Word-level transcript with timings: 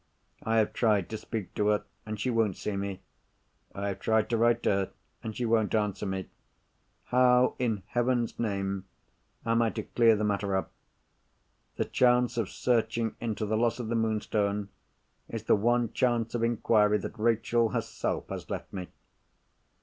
I 0.41 0.57
have 0.57 0.73
tried 0.73 1.09
to 1.11 1.17
speak 1.19 1.53
to 1.53 1.67
her, 1.67 1.83
and 2.07 2.19
she 2.19 2.31
won't 2.31 2.57
see 2.57 2.75
me. 2.75 3.01
I 3.75 3.89
have 3.89 3.99
tried 3.99 4.31
to 4.31 4.37
write 4.37 4.63
to 4.63 4.69
her, 4.71 4.91
and 5.21 5.35
she 5.37 5.45
won't 5.45 5.75
answer 5.75 6.07
me. 6.07 6.27
How, 7.03 7.55
in 7.59 7.83
Heaven's 7.85 8.39
name, 8.39 8.85
am 9.45 9.61
I 9.61 9.69
to 9.69 9.83
clear 9.83 10.15
the 10.15 10.23
matter 10.23 10.57
up? 10.57 10.71
The 11.75 11.85
chance 11.85 12.35
of 12.35 12.49
searching 12.49 13.15
into 13.19 13.45
the 13.45 13.55
loss 13.55 13.77
of 13.77 13.89
the 13.89 13.95
Moonstone, 13.95 14.69
is 15.29 15.43
the 15.43 15.55
one 15.55 15.93
chance 15.93 16.33
of 16.33 16.41
inquiry 16.43 16.97
that 16.97 17.19
Rachel 17.19 17.69
herself 17.69 18.29
has 18.29 18.49
left 18.49 18.73
me." 18.73 18.87